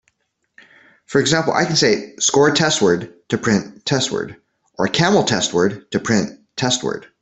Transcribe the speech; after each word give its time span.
For 1.05 1.21
example, 1.21 1.53
I 1.53 1.65
can 1.65 1.75
say 1.75 2.15
"score 2.19 2.49
test 2.49 2.81
word" 2.81 3.13
to 3.29 3.37
print 3.37 3.85
"test 3.85 4.11
word", 4.11 4.35
or 4.79 4.87
"camel 4.87 5.25
test 5.25 5.53
word" 5.53 5.91
to 5.91 5.99
print 5.99 6.39
"testWord". 6.57 7.05